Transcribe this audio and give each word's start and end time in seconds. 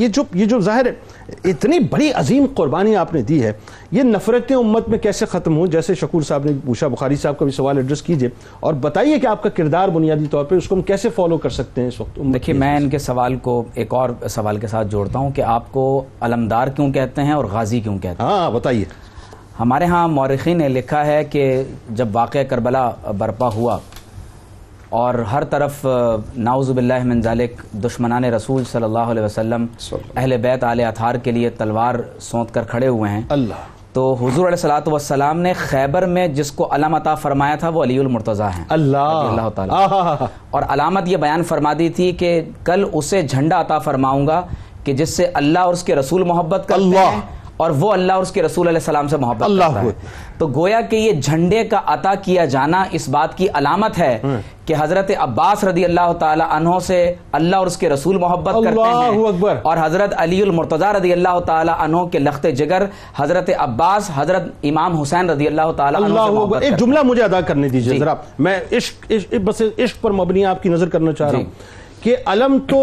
یہ 0.00 0.08
جو 0.08 0.22
یہ 0.34 0.44
جو 0.44 0.58
ظاہر 0.60 0.86
ہے 0.86 1.50
اتنی 1.50 1.78
بڑی 1.90 2.10
عظیم 2.14 2.46
قربانی 2.54 2.96
آپ 2.96 3.12
نے 3.14 3.22
دی 3.22 3.42
ہے 3.42 3.52
یہ 3.90 4.02
نفرتیں 4.02 4.56
امت 4.56 4.88
میں 4.88 4.98
کیسے 4.98 5.26
ختم 5.26 5.56
ہوں 5.56 5.66
جیسے 5.66 5.94
شکور 5.94 6.22
صاحب 6.22 6.44
نے 6.44 6.52
پوچھا 6.64 6.88
بخاری 6.88 7.16
صاحب 7.16 7.38
کا 7.38 7.44
بھی 7.44 7.52
سوال 7.52 7.76
ایڈریس 7.76 8.02
کیجیے 8.02 8.28
اور 8.60 8.74
بتائیے 8.74 9.18
کہ 9.18 9.26
آپ 9.26 9.42
کا 9.42 9.48
کردار 9.48 9.88
بنیادی 9.88 10.26
طور 10.30 10.44
پہ 10.44 10.54
اس 10.54 10.68
کو 10.68 10.74
ہم 10.74 10.82
کیسے 10.82 11.08
فالو 11.08 11.38
کر 11.38 11.50
سکتے 11.50 11.80
ہیں 11.80 11.88
اس 11.88 12.00
وقت 12.00 12.18
دیکھیے 12.34 12.54
میں؟ 12.54 12.76
ان 12.76 12.90
کے 12.90 12.98
سوال 12.98 13.36
کو 13.36 13.62
ایک 13.74 13.94
اور 13.94 14.10
سوال 14.28 14.58
کے 14.58 14.66
ساتھ 14.66 14.88
جوڑتا 14.88 15.18
ہوں 15.18 15.30
کہ 15.30 15.42
آپ 15.42 15.72
کو 15.72 16.04
علمدار 16.20 16.68
کیوں 16.68 16.92
کہتے 16.92 17.22
ہیں 17.22 17.32
اور 17.32 17.44
غازی 17.44 17.80
کیوں 17.80 17.98
کہتے 17.98 18.22
ہیں؟ 18.22 18.30
ہاں 18.30 18.50
بتائیے۔ 18.50 18.84
ہمارے 19.60 19.84
ہاں 19.84 20.08
مورخین 20.08 20.58
نے 20.58 20.68
لکھا 20.68 21.06
ہے 21.06 21.24
کہ 21.24 21.62
جب 21.90 22.08
واقع 22.12 22.38
کربلا 22.50 22.90
برپا 23.18 23.48
ہوا 23.48 23.78
اور 24.90 25.14
ہر 25.14 25.44
طرف 25.44 25.86
ناؤز 26.36 26.70
باللہ 26.70 27.04
من 27.04 27.22
ذالک 27.22 27.62
دشمنان 27.72 28.24
رسول 28.24 28.64
صلی 28.64 28.82
اللہ 28.82 28.98
علیہ 28.98 29.22
وسلم 29.22 29.66
اہل 30.16 30.36
بیت 30.36 30.64
آل 30.64 30.80
اتھار 30.80 31.14
کے 31.14 31.30
لیے 31.30 31.50
تلوار 31.50 31.94
سونت 32.20 32.54
کر 32.54 32.64
کھڑے 32.64 32.88
ہوئے 32.88 33.10
ہیں۔ 33.10 33.22
اللہ۔ 33.28 33.54
تو 33.92 34.14
حضور 34.14 34.46
علیہ 34.46 34.46
السلام 34.46 34.82
والسلام 34.86 35.40
نے 35.40 35.52
خیبر 35.52 36.06
میں 36.06 36.28
جس 36.28 36.52
کو 36.52 36.74
علم 36.74 36.94
عطا 36.94 37.14
فرمایا 37.14 37.54
تھا 37.54 37.68
وہ 37.68 37.82
علی 37.82 37.98
المرتضی 37.98 38.58
ہیں۔ 38.58 38.64
اللہ۔ 38.68 38.98
اللہ 38.98 39.48
تعالیٰ۔ 39.54 39.86
اور 40.50 40.62
علامت 40.68 41.08
یہ 41.08 41.16
بیان 41.16 41.42
فرما 41.42 41.72
دی 41.78 41.88
تھی 41.88 42.12
کہ 42.12 42.42
کل 42.64 42.84
اسے 42.92 43.22
جھنڈا 43.22 43.60
عطا 43.60 43.78
فرماؤں 43.78 44.26
گا 44.26 44.42
کہ 44.84 44.92
جس 44.92 45.16
سے 45.16 45.26
اللہ 45.34 45.58
اور 45.58 45.72
اس 45.72 45.82
کے 45.82 45.94
رسول 45.94 46.22
محبت 46.22 46.64
کرتے 46.68 46.82
اللہ۔ 46.82 46.98
ہیں۔ 46.98 47.35
اور 47.56 47.70
وہ 47.70 47.92
اللہ 47.92 48.12
اور 48.12 48.22
اس 48.22 48.30
کے 48.32 48.42
رسول 48.42 48.68
علیہ 48.68 48.78
السلام 48.78 49.08
سے 49.08 49.16
محبت 49.16 49.42
اللہ 49.42 49.64
کرتا 49.64 49.82
ہے۔ 49.82 49.90
تو 50.38 50.46
گویا 50.46 50.80
کہ 50.80 50.96
یہ 50.96 51.12
جھنڈے 51.12 51.64
کا 51.64 51.80
عطا 51.86 52.14
کیا 52.14 52.44
جانا 52.44 52.84
اس 52.90 53.08
بات 53.08 53.36
کی 53.36 53.48
علامت 53.54 53.98
ہے 53.98 54.18
کہ 54.66 54.74
حضرت 54.78 55.10
عباس 55.18 55.64
رضی 55.64 55.84
اللہ 55.84 56.12
تعالی 56.12 56.42
عنہ 56.50 56.78
سے 56.82 57.14
اللہ 57.32 57.56
اور 57.56 57.66
اس 57.66 57.76
کے 57.76 57.88
رسول 57.88 58.18
محبت 58.18 58.54
کرتے 58.54 58.68
اللہ 58.68 59.02
ہیں 59.02 59.24
اکبر۔ 59.24 59.56
اور 59.62 59.76
حضرت 59.80 60.14
علی 60.16 60.42
المرتضی 60.42 60.96
رضی 60.96 61.12
اللہ 61.12 61.38
تعالی 61.46 61.72
عنہ 61.78 61.96
کے 61.96 62.18
لخت 62.18 62.46
جگر 62.56 62.82
حضرت 63.16 63.50
عباس 63.58 64.10
حضرت 64.14 64.42
امام 64.62 65.00
حسین 65.00 65.30
رضی 65.30 65.46
اللہ 65.46 65.72
تعالی 65.76 65.96
عنہ 65.96 66.06
سے 66.06 66.12
اللہ 66.12 66.30
محبت 66.30 66.42
اکبر 66.42 66.60
ایک 66.60 66.70
کرتے 66.70 66.84
جملہ 66.84 66.98
مجھے 67.02 67.22
ادا 67.22 67.40
کرنے 67.40 67.68
دیجیے 67.68 67.92
جی۔ 67.92 67.98
ذرا۔ 67.98 68.14
میں 68.38 68.60
عشق 68.72 69.12
عشق- 69.12 69.38
بس 69.38 69.62
عشق 69.78 70.02
پر 70.02 70.10
مبنی 70.10 70.44
آپ 70.44 70.62
کی 70.62 70.68
نظر 70.68 70.88
کرنا 70.88 71.12
چاہ 71.12 71.30
رہا 71.30 71.38
جی۔ 71.38 71.44
ہوں۔ 71.44 71.50
کہ 72.02 72.16
علم 72.26 72.58
تو 72.68 72.82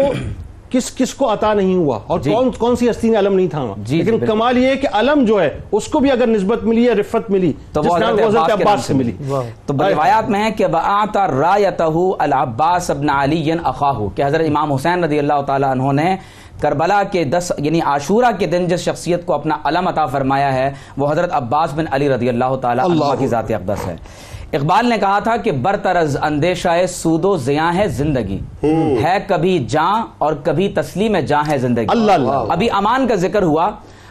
کس 0.74 0.90
کس 0.96 1.14
کو 1.14 1.32
عطا 1.32 1.52
نہیں 1.54 1.74
ہوا 1.74 1.98
اور 2.06 2.20
جی۔ 2.20 2.30
کون 2.32 2.50
کون 2.58 2.76
سی 2.76 2.90
ہستی 2.90 3.10
نے 3.10 3.16
علم 3.16 3.34
نہیں 3.34 3.48
تھاما 3.48 3.74
جی، 3.78 3.96
لیکن 3.96 4.10
بالکل۔ 4.10 4.26
کمال 4.26 4.58
یہ 4.58 4.68
ہے 4.68 4.76
کہ 4.76 4.88
علم 4.92 5.24
جو 5.24 5.40
ہے 5.40 5.48
اس 5.72 5.88
کو 5.88 6.00
بھی 6.00 6.10
اگر 6.10 6.26
نسبت 6.26 6.64
ملی 6.64 6.84
یا 6.84 6.94
رفت 6.94 7.30
ملی 7.30 7.52
تو 7.72 7.82
جس 7.82 7.90
وہ 7.90 7.98
نام 7.98 8.18
حضرت 8.18 8.46
کو 8.46 8.62
عباس 8.62 8.84
سے 8.84 8.94
ملی۔ 8.94 9.12
تو 9.66 9.74
روایات 9.80 10.28
میں 10.28 10.44
ہے 10.44 10.50
کہ 10.50 10.66
وَآتَ 10.66 11.18
رَایَتَهُ 11.32 12.14
العباس 12.18 12.90
ابن 12.90 13.10
علی 13.10 13.42
اخاہو 13.64 14.08
کہ 14.08 14.24
حضرت 14.24 14.46
امام 14.48 14.72
حسین 14.72 15.04
رضی 15.04 15.18
اللہ 15.18 15.40
تعالی 15.46 15.66
عنہ 15.66 15.92
نے 15.92 16.16
کربلا 16.60 17.02
کے 17.12 17.24
دس 17.24 17.52
یعنی 17.58 17.80
عاشورہ 17.82 18.30
کے 18.38 18.46
دن 18.46 18.66
جس 18.68 18.80
شخصیت 18.80 19.24
کو 19.26 19.32
اپنا 19.32 19.56
علم 19.64 19.88
عطا 19.88 20.06
فرمایا 20.06 20.52
ہے 20.54 20.70
وہ 20.96 21.10
حضرت 21.10 21.32
عباس 21.32 21.74
بن 21.74 21.84
علی 21.90 22.08
رضی 22.08 22.28
اللہ 22.28 22.54
تعالی 22.60 22.80
عنہ 22.82 23.14
کی 23.18 23.26
ذات 23.26 23.50
اقدس 23.50 23.86
ہے۔ 23.86 23.96
اقبال 24.54 24.88
نے 24.88 24.98
کہا 24.98 25.18
تھا 25.18 25.36
کہ 25.36 25.52
برطرز 25.52 26.16
اندیشہ 26.22 26.68
سود 26.88 27.24
و 27.24 27.36
زیاں 27.36 27.72
ہے 27.74 27.88
زندگی۔ 27.88 28.38
ہے 29.02 29.18
کبھی 29.26 29.66
جاں 29.68 30.06
اور 30.18 30.32
کبھی 30.44 30.68
تسلیم 30.68 31.18
جاں 31.18 31.42
ہے 31.48 31.58
زندگی۔ 31.58 31.86
اللہ 31.88 32.12
اللہ۔ 32.12 32.30
ابھی 32.30 32.70
امان 32.70 33.06
کا 33.06 33.14
ذکر 33.14 33.42
ہوا 33.42 33.70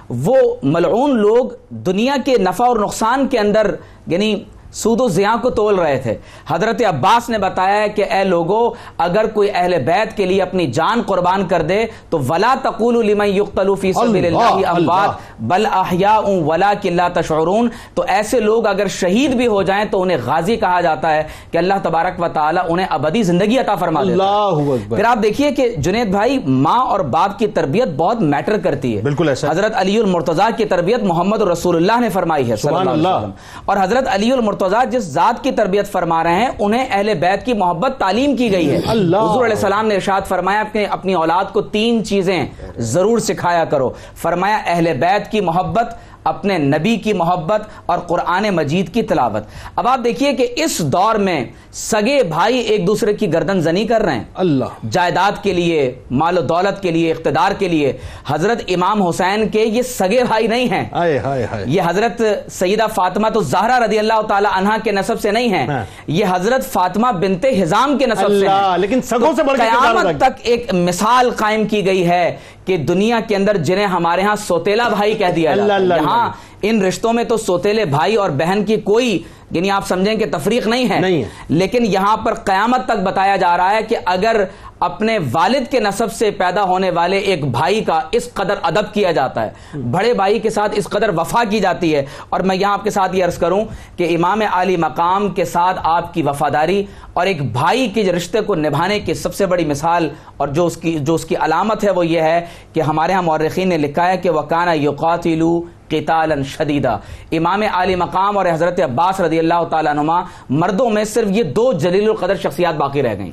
وہ 0.10 0.36
ملعون 0.64 1.18
لوگ 1.18 1.50
دنیا 1.70 2.16
کے 2.26 2.38
نفع 2.38 2.66
اور 2.66 2.78
نقصان 2.78 3.28
کے 3.28 3.40
اندر 3.40 3.76
یعنی 4.08 4.44
سود 4.74 5.02
و 5.02 5.08
زیاں 5.08 5.38
کو 5.42 5.50
تول 5.50 5.76
رہے 5.76 5.98
تھے۔ 5.98 6.18
حضرت 6.48 6.82
عباس 6.90 7.30
نے 7.30 7.38
بتایا 7.38 7.82
ہے 7.82 7.90
کہ 7.90 8.06
اے 8.12 8.24
لوگو 8.24 8.70
اگر 8.98 9.26
کوئی 9.26 9.50
اہل 9.54 9.82
بیت 9.86 10.18
کے 10.18 10.26
لیے 10.26 10.42
اپنی 10.42 10.68
جان 10.68 11.02
قربان 11.06 11.48
کر 11.48 11.62
دے 11.62 11.86
تو 12.10 12.20
ولا 12.30 12.56
تقول 12.62 13.06
لمن 13.06 13.28
يقتل 13.28 13.76
فی 13.82 13.94
سبیل 13.94 14.26
اللہ، 14.26 14.44
اللہ۔ 14.44 14.68
اموات 14.68 15.10
بل 15.40 15.66
احیاء 15.66 16.20
ولکن 16.22 16.94
لا 16.94 17.08
تشعرون۔ 17.08 17.70
تو 17.94 18.04
ایسے 18.08 18.40
لوگ 18.40 18.68
اگر 18.68 18.88
شہید 18.88 19.32
بھی 19.32 19.48
ہو 19.48 19.62
جائیں 19.62 19.86
تو 19.86 20.02
انہیں 20.02 20.18
غازی 20.26 20.56
کہا 20.56 20.82
جاتا 20.82 21.14
ہے 21.14 21.24
کہ 21.52 21.58
اللہ 21.58 21.74
تبارک 21.84 22.22
و 22.22 22.28
تعالی 22.34 22.60
انہیں 22.70 22.88
ابدی 22.90 23.24
زندگی 23.24 23.60
عطا 23.60 23.76
فرما 23.76 24.04
دیتا 24.04 24.10
ہے۔ 24.10 24.14
اللہ 24.14 24.72
اکبر۔ 24.72 24.98
پھر 24.98 25.06
آپ 25.06 25.18
دیکھیے 25.24 25.52
کہ 25.52 25.70
جنید 25.70 26.08
بھائی 26.08 26.40
ماں 26.46 26.80
اور 26.80 27.00
باپ 27.00 27.40
کی 27.40 27.48
تربیت 27.48 27.88
بہت 27.98 28.22
میٹر 28.22 28.58
کرتی 28.58 28.98
ہے۔ 28.98 29.02
بالکل 29.02 29.30
ایسا۔ 29.30 29.52
حضرت 29.52 29.72
علی 29.76 29.98
المرتضی 29.98 30.52
کی 30.58 30.66
تربیت 30.66 31.04
محمد 31.04 31.42
رسول 31.42 31.76
اللہ 31.76 32.00
نے 32.00 32.10
فرمائی 32.10 32.52
ہے 32.52 32.56
صلی 32.56 32.68
اللہ 32.68 32.80
علیہ 32.80 32.92
اللہ۔ 32.92 33.18
وسلم۔ 33.18 33.32
اور 33.66 33.78
حضرت 33.82 34.08
علی 34.12 34.32
المرتضی 34.32 34.63
جس 34.92 35.04
ذات 35.04 35.44
کی 35.44 35.52
تربیت 35.52 35.92
فرما 35.92 36.24
رہے 36.24 36.34
ہیں 36.34 36.50
انہیں 36.60 36.86
اہل 36.92 37.14
بیت 37.14 37.46
کی 37.46 37.54
محبت 37.54 37.94
تعلیم 38.00 38.36
کی 38.36 38.52
گئی 38.52 38.72
ہے 38.72 38.80
اللہ۔ 38.88 39.18
حضور 39.18 39.46
علیہ 39.46 39.56
السلام 39.56 39.88
نے 39.88 39.96
ارشاد 39.96 40.22
فرمایا 40.28 40.64
کہ 40.72 40.88
اپنی 40.90 41.14
اولاد 41.14 41.54
کو 41.54 41.62
تین 41.62 42.06
چیزیں 42.06 42.46
ضرور 42.78 43.20
سکھایا 43.20 43.66
کرو 43.66 43.90
فرمایا 44.16 44.58
اہل 44.66 44.94
بیت 45.00 45.32
کی 45.32 45.42
محبت 45.42 45.96
اپنے 46.24 46.58
نبی 46.58 46.96
کی 46.96 47.14
محبت 47.14 47.62
اور 47.86 47.98
قرآن 47.98 48.50
مجید 48.50 48.94
کی 48.94 49.02
تلاوت۔ 49.02 49.44
اب 49.76 49.88
آپ 49.88 50.00
دیکھیے 50.04 50.34
کہ 50.34 50.48
اس 50.56 50.80
دور 50.80 51.16
میں 51.16 51.46
سگے 51.74 52.24
بھائی 52.24 52.58
ایک 52.58 52.88
دوسرے 52.88 53.14
کی 53.14 53.34
گردن 53.34 53.62
زنی 53.62 53.88
کر 53.88 54.02
رہے 54.02 54.16
ہیں۔ 54.16 54.24
اللہ۔ 54.36 54.64
جائیداد 54.92 55.44
کے 55.44 55.54
لیے 55.54 55.96
مال 56.12 56.38
و 56.38 56.42
دولت 56.42 56.82
کے 56.82 56.92
لیے 56.92 57.12
اقتدار 57.12 57.52
کے 57.52 57.68
لیے۔ 57.68 57.94
حضرت 58.28 58.62
امام 58.68 59.04
حسین 59.04 59.50
کے 59.50 59.64
یہ 59.64 59.82
سگے 59.82 60.24
بھائی 60.28 60.48
نہیں 60.48 60.70
ہیں۔ 60.70 60.86
آئے 60.92 61.18
ہائے 61.18 61.48
ہائے۔ 61.52 61.64
یہ 61.68 61.82
حضرت 61.86 62.22
سیدہ 62.52 62.86
فاطمہ 62.96 63.30
تو 63.30 63.42
زہرا 63.42 63.80
رضی 63.86 64.00
اللہ 64.00 64.22
تعالی 64.22 64.48
عنہا 64.54 64.78
کے 64.84 64.92
نسب 64.92 65.22
سے 65.22 65.32
نہیں 65.32 65.50
ہیں۔ 65.50 65.68
ہاں۔ 65.68 65.86
یہ 66.08 66.26
حضرت 66.30 66.74
فاطمہ 66.74 67.12
بنت 67.12 67.46
حزام 67.62 67.98
کے 67.98 68.06
نسب 68.06 68.28
سے 68.28 68.48
اللہ 68.48 68.76
لیکن 68.78 69.02
سگوں 69.02 69.34
سے 69.36 69.44
بڑھ 69.44 69.58
قیامت۔ 69.58 70.18
تک 70.18 70.40
ایک 70.42 70.74
مثال 70.74 71.32
قائم 71.32 71.66
کی 71.66 71.86
گئی 71.86 72.08
ہے 72.08 72.38
کہ 72.66 72.78
دنیا 72.78 73.20
کے 73.28 73.36
اندر 73.36 73.58
جنہیں 73.58 73.86
ہمارے 73.86 74.22
ہاں 74.22 74.36
سوتیلا 74.36 74.88
بھائی 74.90 75.14
کہہ 75.14 75.32
دیا 75.36 75.54
یہاں 75.98 76.30
ان 76.62 76.82
رشتوں 76.82 77.14
میں 77.14 77.24
تو 77.24 77.38
سوتیلے 77.38 77.86
بھائی 77.86 78.16
اور 78.16 78.30
بہن 78.30 78.64
کی 78.66 78.76
کوئی 78.84 79.20
یعنی 79.52 79.70
آپ 79.72 79.88
سمجھیں 79.88 80.16
کہ 80.16 80.26
تفریق 80.32 80.68
نہیں 80.68 80.90
ہے۔ 80.90 81.00
نہیں 81.00 81.24
ہے۔ 81.24 81.30
لیکن 81.50 81.86
یہاں 81.86 82.18
پر 82.18 82.34
قیامت 82.34 82.86
تک 82.86 83.04
بتایا 83.04 83.36
جا 83.36 83.58
رہا 83.58 83.72
ہے 83.72 83.84
کہ 83.84 83.96
اگر 84.06 84.44
اپنے 84.84 85.18
والد 85.32 85.72
کے 85.72 85.80
نسب 85.80 86.14
سے 86.14 86.32
پیدا 86.32 86.64
ہونے 86.64 86.90
والے 86.90 87.18
ایک 87.18 87.46
بھائی 87.46 87.84
کا 87.84 88.00
اس 88.12 88.34
قدر 88.34 88.56
ادب 88.62 88.94
کیا 88.94 89.12
جاتا 89.12 89.46
ہے۔ 89.46 89.78
بڑے 89.92 90.14
بھائی 90.14 90.40
کے 90.40 90.50
ساتھ 90.50 90.72
اس 90.76 90.86
قدر 90.86 91.10
وفا 91.10 91.44
کی 91.50 91.60
جاتی 91.60 91.96
ہے۔ 91.96 92.06
اور 92.30 92.40
میں 92.40 92.56
یہاں 92.56 92.74
آپ 92.74 92.84
کے 92.84 92.90
ساتھ 92.90 93.16
یہ 93.16 93.26
عرض 93.26 93.38
کروں 93.38 93.66
کہ 93.98 94.16
امام 94.16 94.42
علی 94.52 94.78
مقام 94.78 95.30
کے 95.30 95.46
ساتھ 95.46 95.80
آپ 95.84 96.14
کی 96.14 96.22
وفاداری 96.22 96.84
اور 97.14 97.26
ایک 97.26 97.52
بھائی 97.52 97.90
کے 97.90 98.04
رشتے 98.04 98.42
کو 98.42 98.56
نبھانے 98.56 99.00
کی 99.00 99.14
سب 99.14 99.36
سے 99.36 99.46
بڑی 99.46 99.66
مثال 99.66 100.10
اور 100.38 100.48
جو 100.48 100.66
اس 100.66 100.78
کی، 100.78 100.98
جو 101.00 101.16
اس 101.16 101.26
کی 101.26 101.36
علامت 101.36 101.84
ہے 101.84 101.92
وہ 101.92 102.06
یہ 102.06 102.22
ہے 102.22 102.46
کہ 102.74 102.82
ہمارے 102.82 103.14
ہاں 103.14 103.22
مورخین 103.22 103.70
نے 103.70 103.78
لکھا 103.78 104.08
ہے 104.08 104.18
کہ 104.18 104.30
وکانہ 104.30 104.76
یقاتلو 104.76 105.62
قتالا 105.94 106.36
شدیدہ 106.48 106.98
امام 107.32 107.64
علی 107.74 107.96
مقام 107.96 108.38
اور 108.38 108.46
حضرت 108.46 108.80
عباس 108.80 109.20
رضی 109.20 109.40
اللہ 109.40 109.64
تعالیٰ 109.70 109.92
عنما 109.92 110.22
مردوں 110.50 110.90
میں 110.90 111.04
صرف 111.04 111.28
یہ 111.32 111.44
دو 111.44 111.72
جلیل 111.74 112.10
القدر 112.10 112.36
شخصیات 112.36 112.76
باقی 112.76 113.04
رہ 113.04 113.18
گئیں۔ 113.18 113.32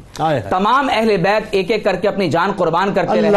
تمام 0.50 0.88
اہل 0.93 1.16
بیت 1.16 1.43
ایک 1.50 1.70
ایک 1.70 1.84
کر 1.84 1.97
کے 1.97 2.09
اپنی 2.09 2.28
جان 2.31 2.53
قربان 2.56 2.93
کرتے 2.94 3.20
رہے۔ 3.22 3.28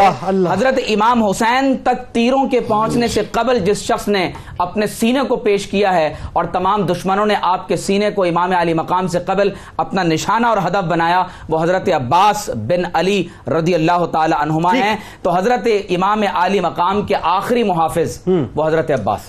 حضرت 0.52 0.80
امام 0.88 1.24
حسین 1.24 1.76
تک 1.84 2.14
تیروں 2.14 2.48
کے 2.50 2.60
پہنچنے 2.60 3.08
سے 3.08 3.22
قبل 3.32 3.60
جس 3.60 3.82
شخص 3.84 4.08
نے 4.08 4.32
اپنے 4.58 4.88
سینے 4.88 5.20
کو 5.28 5.36
پیش 5.36 5.68
کیا 5.68 5.94
ہے 5.94 6.14
اور 6.34 6.46
تمام 6.46 6.86
دشمنوں 6.86 7.26
نے 7.26 7.36
آپ 7.42 7.68
کے 7.68 7.76
سینے 7.78 8.10
کو 8.12 8.24
امام 8.24 8.52
علی 8.58 8.74
مقام 8.74 9.08
سے 9.08 9.20
قبل 9.20 9.50
اپنا 9.78 10.04
نشانہ 10.04 10.48
اور 10.48 10.58
ہدف 10.58 10.84
بنایا 10.84 11.24
وہ 11.50 11.64
حضرت 11.64 11.90
عباس 11.96 12.50
بن 12.50 12.84
علی 12.94 13.24
رضی 13.48 13.76
اللہ 13.76 14.06
تعالی 14.12 14.36
عنہما 14.40 14.72
ٹھیک۔ 14.72 14.84
ہیں 14.84 14.96
تو 15.22 15.32
حضرت 15.32 15.68
امام 15.90 16.24
علی 16.34 16.60
مقام 16.60 17.02
کے 17.02 17.16
آخری 17.22 17.64
محافظ 17.64 18.20
وہ 18.56 18.68
حضرت 18.68 18.92
عباس 18.92 19.13